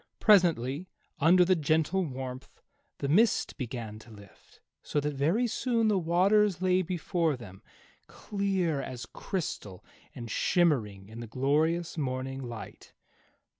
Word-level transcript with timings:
Presently, 0.19 0.87
under 1.19 1.45
the 1.45 1.55
gentle 1.55 2.03
warmth, 2.03 2.63
the 2.97 3.07
mist 3.07 3.55
began 3.55 3.99
to 3.99 4.09
lift, 4.09 4.59
so 4.81 4.99
that 4.99 5.13
very 5.13 5.45
soon 5.45 5.89
the 5.89 5.99
waters 5.99 6.59
lay 6.59 6.81
before 6.81 7.37
them, 7.37 7.61
clear 8.07 8.81
as 8.81 9.05
crystal 9.05 9.85
and 10.15 10.31
shimmering 10.31 11.07
in 11.07 11.19
the 11.19 11.27
glorious 11.27 11.99
morning 11.99 12.41
light. 12.41 12.93